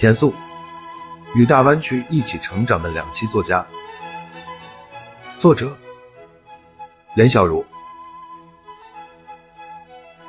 [0.00, 0.32] 田素，
[1.34, 3.66] 与大湾区一起成长的两栖作家。
[5.38, 5.76] 作者：
[7.14, 7.66] 连小如。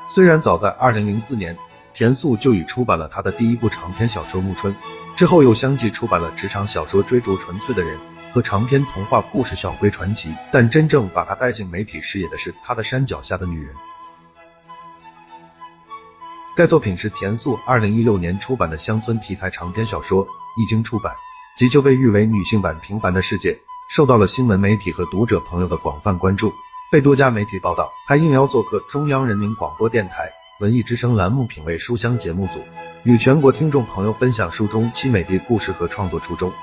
[0.09, 1.57] 虽然早在二零零四年，
[1.93, 4.73] 田素就已出版了他的第一部长篇小说《暮春》，
[5.15, 7.97] 之后又相继出版了职场小说《追逐纯粹的人》
[8.33, 13.73] 和长篇童话故事《小龟传奇》，但真正把他带进媒体视野的是他的《山脚下的女人》。
[16.61, 21.15] 该作品是田素二零一六年出版的乡村题材长篇小说，一经出版
[21.57, 23.53] 即就被誉为女性版《平凡的世界》，
[23.89, 26.53] 受到了新闻媒体和读者朋友的广泛关注，
[26.91, 32.61] 被多家媒体报道，还应邀做客中央人民广播电台文艺之声栏目《品味书香》节目组，
[33.01, 36.53] 与全国听众朋友分享书中凄美的故事和创作初衷。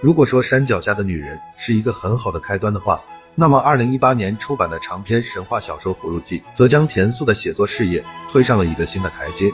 [0.00, 3.02] 如果说山脚下的女人是一个很好的开端的话，
[3.38, 9.52] 那么，二零一八年出版的长篇神话小说《葫芦记》则将田素的写作事业推上了一个新的台阶。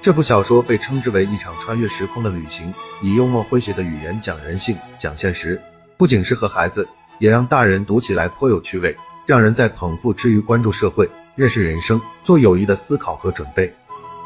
[0.00, 5.62] 这部小说被称之为一场穿越时空的旅行，以幽默诙谐的语言讲人性、讲现实，
[5.96, 6.88] 不仅适合孩子，
[7.20, 13.72] 也让大人读起来颇有趣味，让人在捧腹之余关注社会、认识人生、做有益的思考和准备。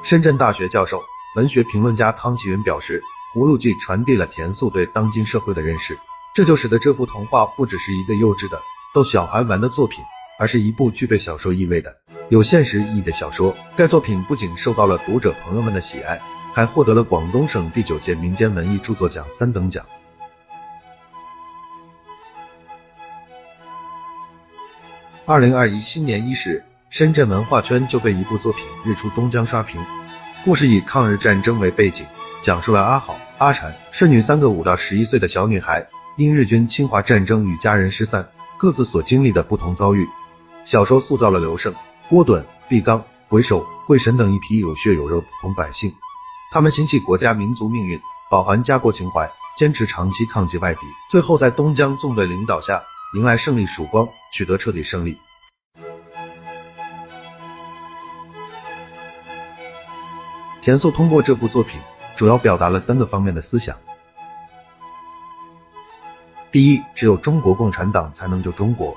[0.03, 1.03] 深圳大学教授、
[1.37, 3.03] 文学评论家汤启云表示，
[3.39, 5.99] 《葫芦记》传递了田素对当今社会的认识，
[6.35, 8.63] 这就使得这部童话不只是一个幼稚的。
[8.97, 10.03] 逗小孩玩的作品，
[10.39, 11.99] 而是一部具备小说意味的、
[12.31, 13.55] 有现实意义的小说。
[13.77, 16.19] 该作品不仅受到了读者朋友们的喜爱，
[16.55, 19.85] 还获得了广东省第九届民间文艺著作奖三等奖。
[25.27, 29.79] 二零二一新年伊始，深圳文化圈就被一部作品日出东江刷屏。
[30.43, 32.07] 故事以抗日战争为背景，
[32.41, 38.29] 讲述了阿好、阿婵、顺女三个五到十一岁的小女孩，因日军侵华战争与家人失散。
[38.59, 40.09] 各自所经历的不同遭遇，
[40.65, 41.75] 小说塑造了刘胜、
[42.09, 45.95] 郭趸、毕刚、回首、桂神等一批有血有肉普通百姓，
[46.53, 52.85] 他们心系国家民族命运，饱含家国情怀，坚持长期抗击外敌，最后在东江纵队领导下
[53.15, 55.19] 迎来胜利曙光，取得彻底胜利。
[60.63, 61.79] 田素通过这部作品，
[62.17, 63.77] 主要表达了三个方面的思想。
[66.57, 68.97] 第一，只有中国共产党才能救中国。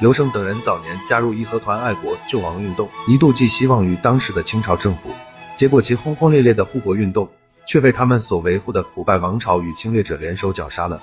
[0.00, 5.10] 刘胜等人早年加入义和团爱国救亡运动，一度寄希望于当时的清朝政府，
[5.56, 7.28] 结果其轰轰烈烈的护国运动
[7.66, 11.02] 却被他们所维护的腐败王朝与侵略者联手绞杀了。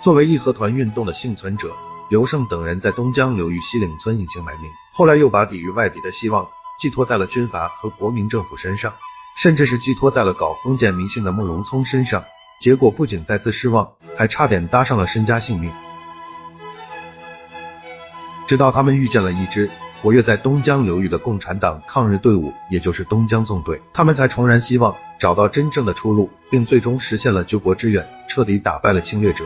[0.00, 1.76] 作为义和团运动的幸存者，
[2.10, 8.94] 刘胜等人在东江流域西岭村隐姓埋名，后来又把抵御外敌的希望寄托在了军阀和国民政府身上。
[9.36, 12.24] 甚至是寄托在了搞封建迷信的慕容聪身上，
[12.60, 15.72] 结果不仅再次失望，还差点搭上了身家性命。
[18.46, 19.70] 直到他们遇见了一支
[20.02, 29.44] 活跃在东江流域的共产党抗日队伍，也就是东江纵队，他们才重燃希望，找到真正的出路，并最终实现了救国之愿，彻底打败了侵略者。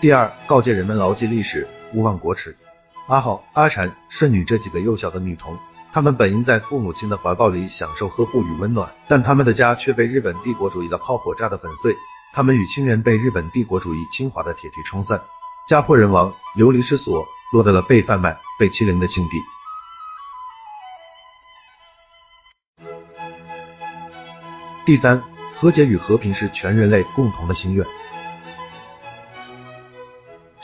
[0.00, 2.56] 第二，告诫人们牢记历史，勿忘国耻。
[3.06, 5.58] 阿浩、阿婵、顺女这几个幼小的女童，
[5.92, 11.94] 她们本应在父母亲的怀抱里享受呵护与温暖，但她们的家却被日本帝国主义的炮火炸得粉碎，
[12.32, 15.20] 她们与亲人被日本帝国主义侵华的铁蹄冲散，
[15.68, 19.36] 家破人亡，流离失所，落得了被贩卖、被欺凌的境地。
[24.86, 25.22] 第三，
[25.54, 27.86] 和解与和平是全人类共同的心愿。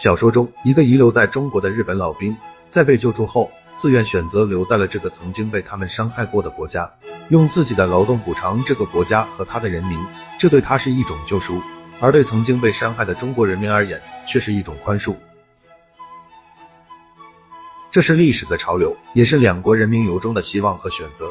[0.01, 2.35] 小说中，一个遗留在中国的日本老兵，
[2.71, 6.91] 在被救助后，自愿选择留在了这个曾经被他们伤害过的国家，
[7.29, 10.03] 用自己的劳动补偿这个国家和他的人民，
[10.39, 11.61] 这对他是一种救赎，
[12.01, 15.17] 而对曾经被伤害的中国人民而言，却是一种宽恕。
[17.91, 21.31] 这是历史的潮流，也是两国人民由衷的希望和选择。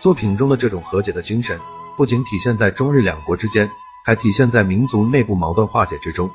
[0.00, 1.60] 作品中的这种和解的精神，
[1.98, 3.70] 不仅体现在中日两国之间，
[4.06, 6.30] 还体现在民族内部矛盾化解之中。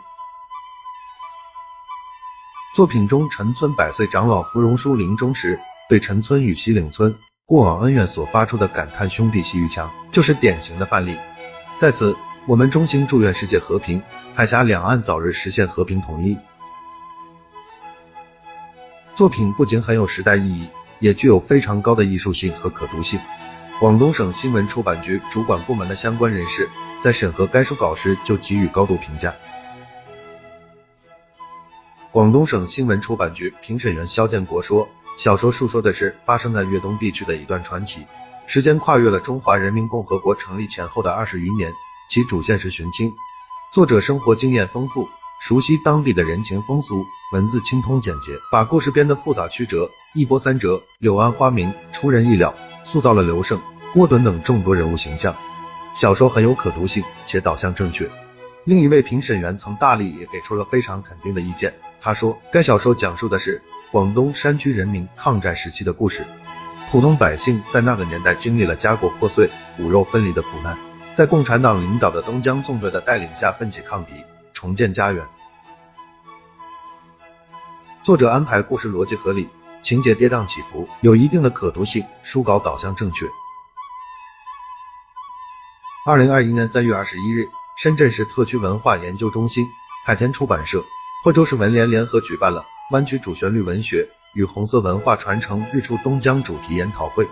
[2.73, 7.13] 作品中，陈村百岁长老芙蓉叔临终时，对陈村与西岭村
[7.45, 11.15] 过往恩怨所发出的感叹“兄弟戏玉墙”，就是典型的范例。
[11.77, 12.15] 在此，
[12.47, 14.01] 我们衷心祝愿世界和平，
[14.33, 16.35] 海峡两岸早日实现和平统一。
[19.13, 20.67] 作品不仅很有时代意义，
[20.97, 23.19] 也具有非常高的艺术性和可读性。
[23.79, 26.67] 广东省新闻出版局主管部门的相关人士
[27.03, 29.35] 在审核该书稿时就给予高度评价。
[32.13, 34.87] 广东省新闻出版局评审员肖建国说
[35.17, 38.05] ：“小说述说的是发生在粤东地区的一段传奇，
[38.45, 41.73] 时间跨越了中华人民共和国成立前后的二十余年，
[42.07, 43.11] 其主线是寻亲。
[43.73, 45.09] 作者生活经验丰富，
[45.41, 53.59] 熟悉当地的人情风俗，文字清通简洁，把故事编得复杂曲折，一波三折，柳暗花明，出人意料，塑造了刘胜、
[53.91, 55.35] 郭墩等众多人物形象。
[55.95, 58.07] 小说很有可读性，且导向正确。
[58.65, 61.73] 另一位评审员曾大力也给出了非常肯定的意见。
[61.99, 63.61] 他说，该小说讲述的是
[63.91, 66.25] 广东山区人民抗战时期的故事。
[66.89, 70.77] 普通百姓在那个年代经历了家国破碎、骨肉分离的苦难，
[71.13, 74.13] 在共产党领导的东江纵队的带领下奋起抗敌，
[74.53, 75.25] 重建家园。
[78.03, 79.49] 作者安排故事逻辑合理，
[79.81, 83.25] 情节跌宕起伏，有一定的可读性，书稿导向正确。
[86.05, 87.49] 二零二一年三月二十一日。
[87.75, 89.65] 深圳市特区文化研究中心、
[90.05, 90.83] 海天出版社、
[91.23, 97.27] 惠州市文联联合举办了“湾区主旋律文学与红色文化传承日出东江”主题研讨会。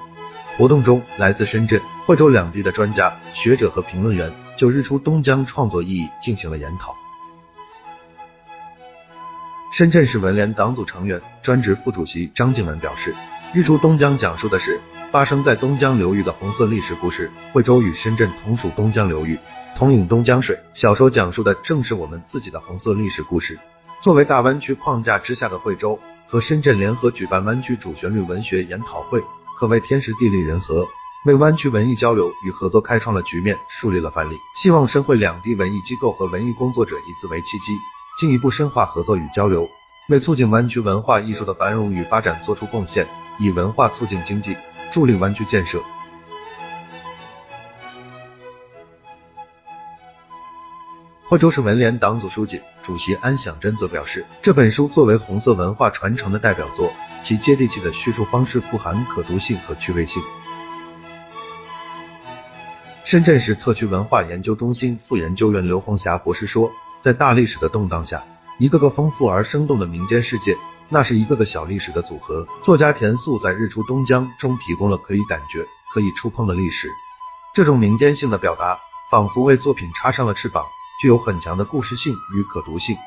[0.58, 6.96] 活动中，来自深圳、惠州两地的专家学者和评论员就日出东江创作意义进行了研讨。
[9.72, 13.16] 深圳市文联党组成员、专职副主席张静文表示
[13.54, 14.80] ：“日出东江讲述的是
[15.12, 17.30] 发生在东江流域的红色历史故事。
[17.52, 19.38] 惠州与深圳同属东江流域。”
[19.76, 23.60] 同饮东江水，小说讲述的正是我们自己的红色历史故事。
[24.02, 29.22] 作为大湾区框架之下的惠州和深圳联合举办湾区主旋律文学研讨会，
[29.58, 30.88] 可谓天时地利人和，
[31.26, 34.36] 为湾区文艺交流与合作开创了局面，树立了范例。
[34.56, 37.74] 希望深惠两地文艺机构和文艺工作者以此为契机，
[38.18, 39.70] 进一步深化合作与交流，
[40.08, 43.08] 为促进湾区文化艺术的繁荣与发展做出贡献，
[43.42, 44.56] 以文化促进经济，
[44.92, 45.82] 助力湾区建设。
[51.26, 56.94] 惠州市文联党组书记、主席安享珍则表示，这本书作为红色文化传承的代表作，
[57.24, 60.22] 其接地气的叙述方式富含可读性和趣味性。
[63.04, 66.72] 深圳市特区文化研究中心副研究员刘红霞博士说，
[67.02, 68.24] 在大历史的动荡下，
[68.60, 70.58] 一个个丰富而生动的民间世界，
[70.94, 72.46] 那是一个个小历史的组合。
[72.64, 76.90] 作家田素在《日出东江》中提供了可以感觉、可以触碰的历史，
[77.56, 78.78] 这种民间性的表达，
[79.10, 80.66] 仿佛为作品插上了翅膀。
[81.02, 82.98] 具有很强的故事性与可读性。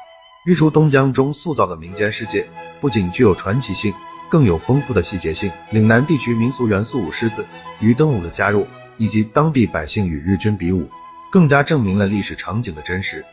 [0.45, 2.51] 日出东江中塑造的民间世界，
[2.81, 3.95] 不仅具有传奇性，
[4.29, 5.53] 更有丰富的细节性。
[5.71, 7.47] 岭南地区民俗元素舞狮子、
[7.81, 8.67] 鱼灯舞的加入，
[8.97, 10.91] 以及当地百姓与日军比武，
[11.31, 13.25] 更加证明了历史场景的真实。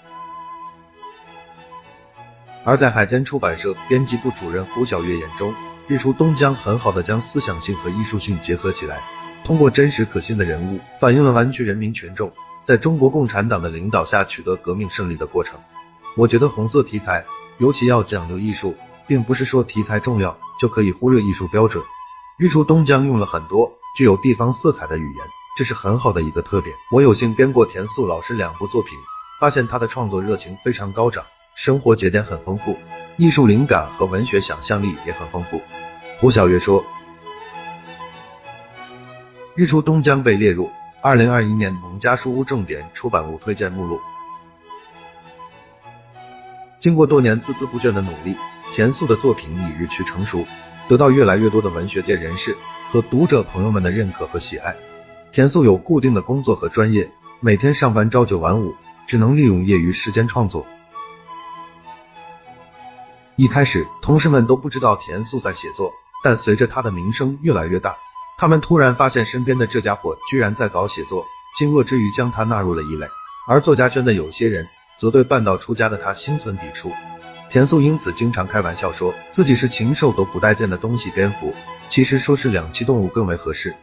[2.63, 5.53] 而在海天出版社编辑部主任胡小月眼中，
[5.87, 9.01] 日出东江很好的将思想性和艺术性结合起来，
[9.43, 12.31] 通过真实可信的人物，反映了湾区人民群众。
[12.63, 15.59] 在中国共产党的领导下取得革命胜利的过程，
[16.15, 17.25] 我觉得红色题材
[17.57, 18.75] 尤其要讲究艺术，
[19.07, 21.83] 并不是说题材重要就可以忽略艺术标准。
[22.37, 25.25] 日出东江用了很多具有地方色彩的语言，
[25.57, 26.75] 这是很好的一个特点。
[26.91, 28.93] 我有幸编过田素老师两部作品，
[29.39, 32.77] 发现他的创作热情非常高涨，生活节点很丰富，
[33.17, 35.61] 艺术灵感和文学想象力也很丰富。
[36.17, 36.85] 胡小月说，
[39.55, 40.71] 日出东江被列入。
[41.03, 43.99] 二零二一年农家书屋重点出版物推荐目录。
[46.77, 48.35] 经过多年孜孜不倦的努力，
[48.71, 50.45] 田素的作品已日趋成熟，
[50.87, 52.55] 得到越来越多的文学界人士
[52.91, 54.75] 和读者朋友们的认可和喜爱。
[55.31, 57.09] 田素有固定的工作和专业，
[57.39, 58.75] 每天上班朝九晚五，
[59.07, 60.67] 只能利用业余时间创作。
[63.37, 67.97] 一开始，同事们都不知道田素在写作，但随着他的名声越来越大。
[68.37, 73.07] 他们突然发现身边的这家伙居然在搞写作，惊愕之余将他纳入了一类。
[73.47, 76.91] 而作家圈的有些人则对半道出家的他心存抵触。
[77.49, 81.53] 田素因此经常开玩笑说自己是禽兽都不待见的东西蝙蝠，
[81.89, 83.75] 其实说是两栖动物更为合适。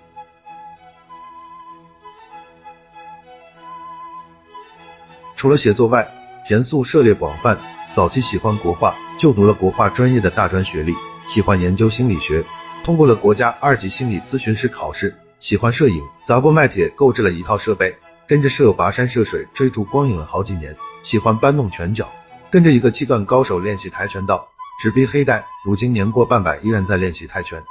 [5.36, 6.08] 除了写作外，
[6.46, 7.58] 田素涉猎广泛，
[7.92, 10.94] 早期喜欢国画，就读了国画专业的大专学历，
[11.26, 12.44] 喜欢研究心理学。
[12.84, 17.98] 通过了国家二级心理咨询师考试，喜欢摄影，砸锅卖铁购置了一套设备，
[18.28, 20.76] 跟着舍友跋山涉水追逐光影了好几年。
[21.02, 22.12] 喜欢搬弄拳脚，
[22.48, 24.48] 跟着一个七段高手练习跆拳道，
[24.80, 25.44] 直逼黑带。
[25.64, 27.64] 如今年过半百，依然在练习泰拳。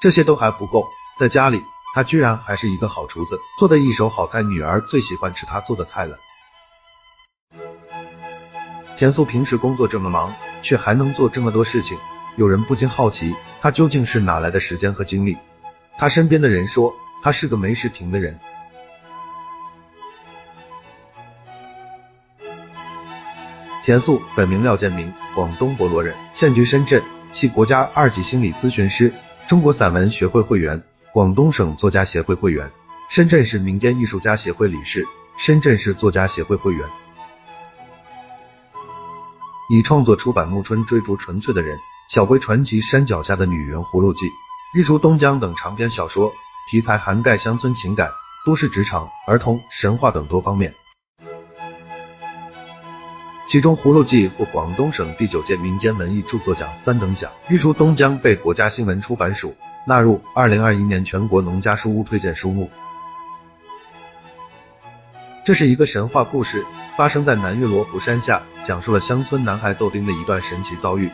[0.00, 0.84] 这些都还不够，
[1.16, 1.62] 在家里
[1.94, 6.18] 他居然还是一个好厨子，做的一手好菜，女儿最喜欢吃他做的菜了。
[8.98, 11.96] 田素平时工作这么忙，却还能做这么多事情。
[12.34, 15.38] 有人不禁好奇，他究竟是哪来的时间和精力？
[15.96, 18.40] 他身边的人说，他是个没事停的人。
[23.84, 27.00] 田素本名廖建明，广东博罗人，现居深圳，
[27.30, 29.14] 系国家二级心理咨询师，
[29.46, 32.72] 中国散文学会会员，广东省作家协会会员，
[33.08, 36.88] 深圳市民间艺术家协会理事，深圳市作家协会会员。
[39.70, 44.30] 以创作出版木村追逐纯粹的人、小龟传奇山脚下的女人葫芦记、
[44.74, 46.32] 日出东江等长篇小说，
[46.70, 48.12] 题材涵盖乡村情感、
[48.46, 50.74] 都市职场、儿童、神话等多方面。
[53.46, 59.54] 其中，《葫芦记》获广东省第九届民间文艺著作奖三等奖，《日出东江》被国家新闻出版署
[59.86, 62.70] 纳入二零二一年全国农家书屋推荐书目。
[65.48, 71.10] 这是一个神话故事，发生在南岳罗浮山下，讲述了乡村男孩豆丁的一段神奇遭遇。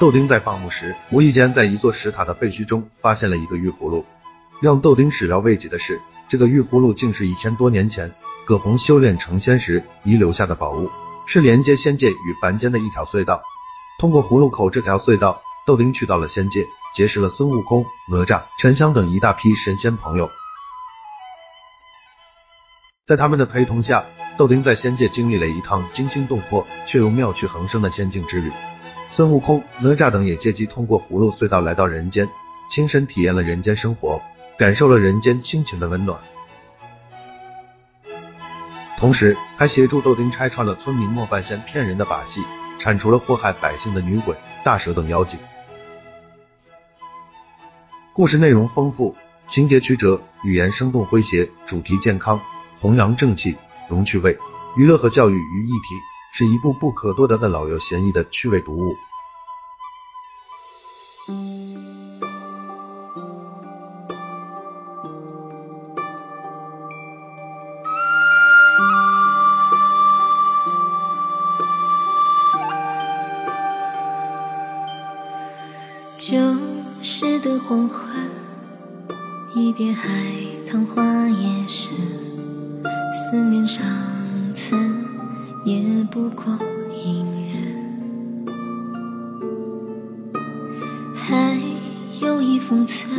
[0.00, 4.04] 豆丁在放牧时，无意间在一座石塔的废墟中发现了一个玉葫芦。
[4.60, 8.12] 让豆丁始料未及的是，这个玉葫芦竟是一千多年前
[8.44, 10.90] 葛洪修炼成仙时遗留下的宝物。
[11.26, 13.42] 是连接仙界与凡间的一条隧道。
[14.00, 20.28] 通过葫芦口这条隧道，豆丁去到了仙界，结识了孙悟空、哪吒、沉香等一大批神仙朋友。
[23.08, 24.04] 在他们的陪同下，
[24.36, 28.52] 豆丁在仙界经历了一趟惊心动魄却又妙趣横生的仙境之旅。
[29.08, 32.28] 孙悟空、哪吒等也借机通过葫芦隧道来到人间，
[32.68, 34.20] 亲身体验了人间生活，
[34.58, 36.20] 感受了人间亲情的温暖。
[38.98, 42.42] 同时，还协助豆丁拆穿了村民莫半仙骗人的把戏，
[42.78, 45.40] 铲除了祸害百姓的女鬼、大蛇等妖精。
[48.12, 52.42] 故事内容丰富，情节曲折，语言生动诙谐，主题健康，
[52.80, 53.56] 弘扬正气，
[53.88, 54.38] 融趣味，
[54.76, 55.94] 娱乐和教育于一体，
[56.32, 58.94] 是一部不可多得的老幼咸宜的趣味读物。
[76.16, 76.36] 旧
[77.00, 78.30] 时的黄昏，
[79.54, 80.10] 一别海
[80.70, 81.96] 棠花夜深，
[83.18, 83.84] 思念上
[84.54, 84.76] 次
[85.64, 86.56] 也不过
[87.04, 87.58] 隐忍。
[91.14, 91.58] 还
[92.22, 93.10] 有一封存，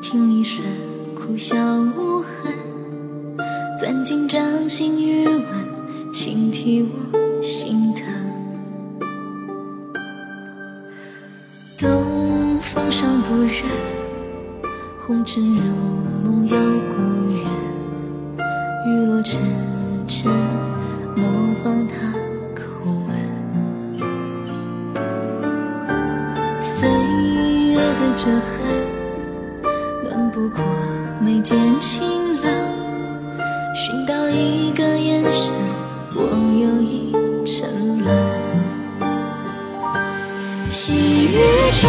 [0.00, 0.66] 听一瞬，
[1.14, 1.54] 哭笑
[1.96, 2.52] 无痕，
[3.78, 5.44] 攥紧掌心余温，
[6.10, 8.02] 轻替我心疼。
[11.76, 13.62] 东风尚不忍，
[15.06, 15.62] 红尘如
[16.24, 16.96] 梦有故
[17.44, 17.51] 人。
[18.84, 19.40] 雨落沉
[20.08, 20.28] 沉，
[21.14, 22.12] 模仿他
[22.52, 22.62] 口
[23.06, 23.10] 吻。
[26.60, 28.50] 岁月的折痕，
[30.02, 30.64] 暖不过
[31.20, 32.02] 眉间清
[32.42, 32.44] 冷。
[33.72, 35.52] 寻到一个眼神，
[36.16, 36.22] 我
[36.60, 37.14] 又已
[37.46, 38.10] 沉沦。
[40.68, 40.92] 细
[41.26, 41.36] 雨
[41.80, 41.88] 中